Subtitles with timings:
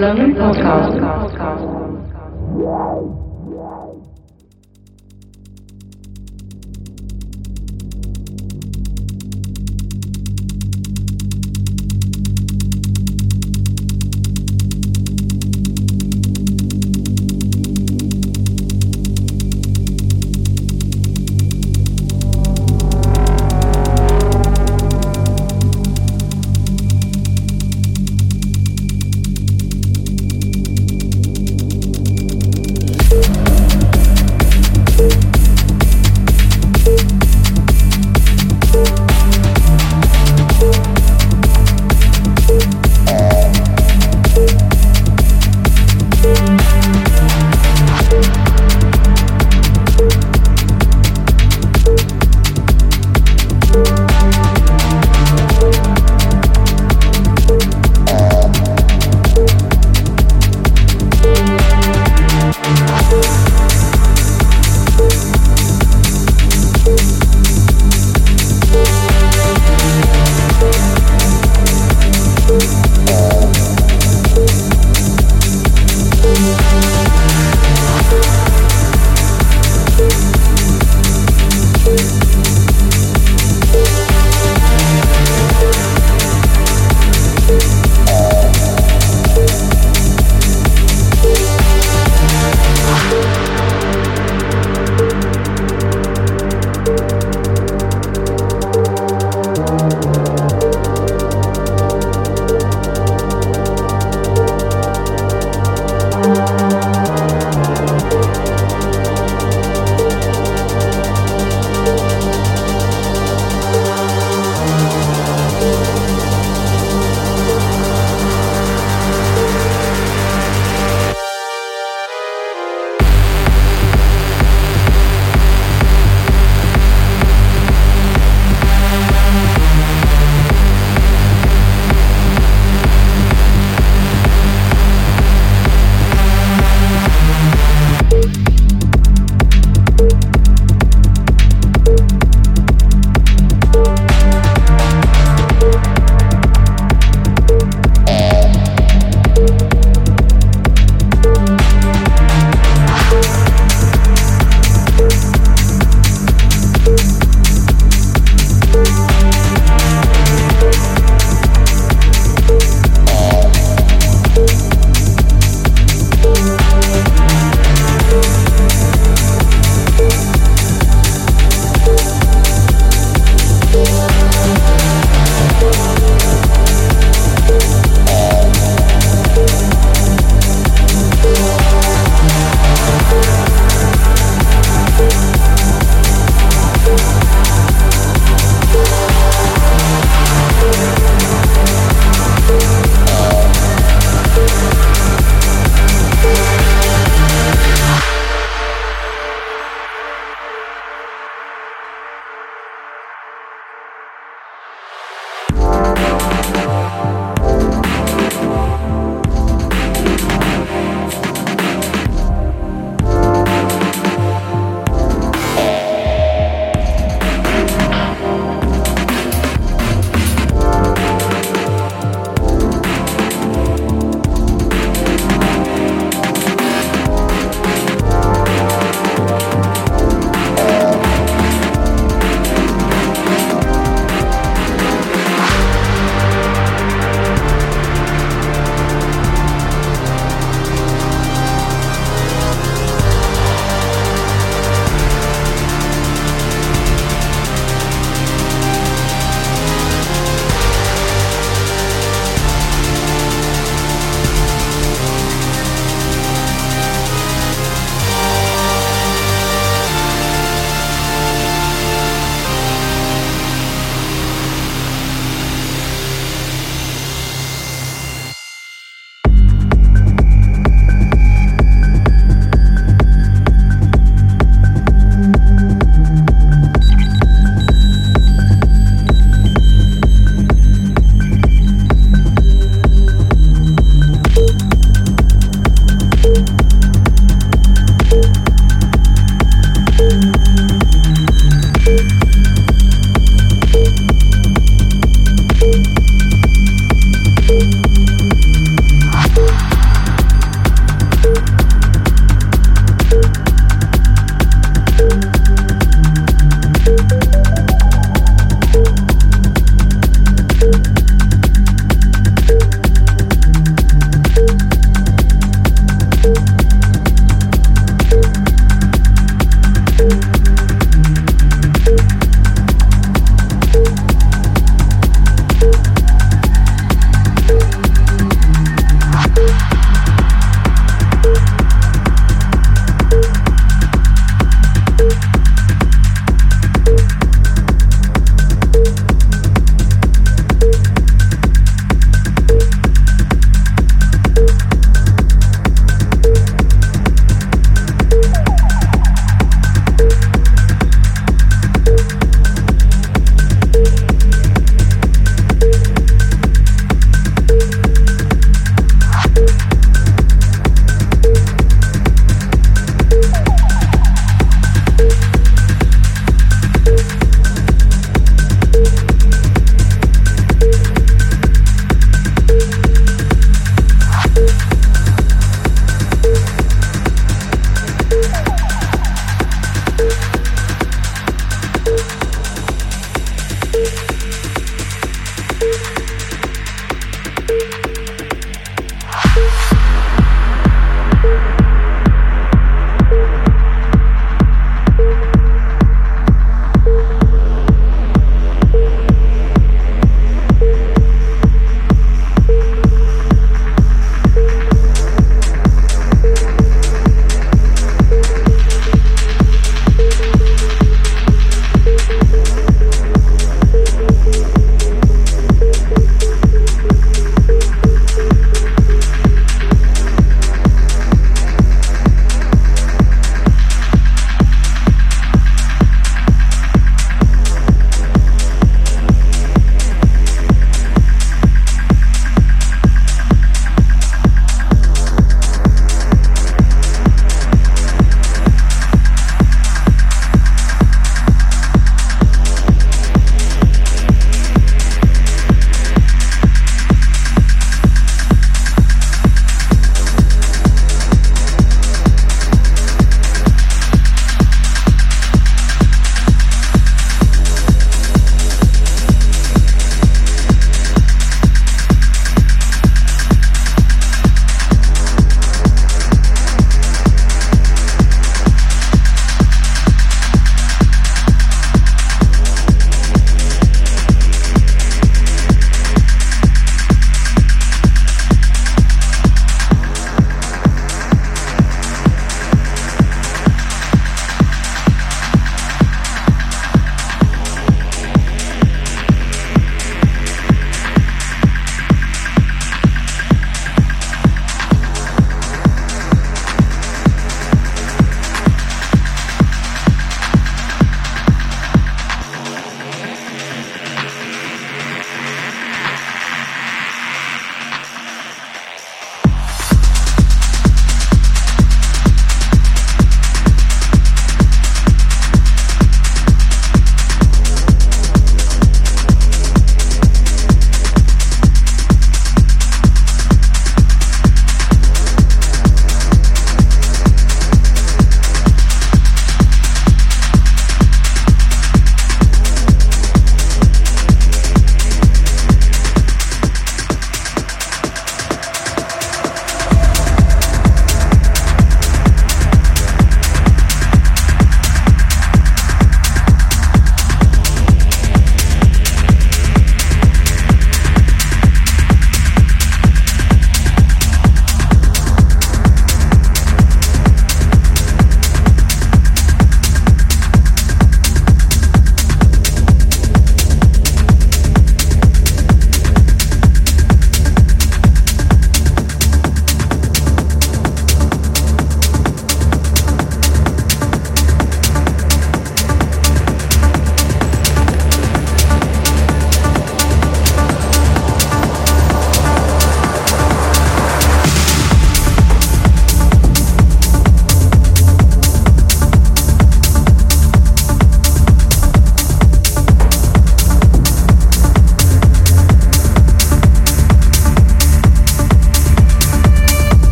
[0.00, 1.69] Islamic Podcast.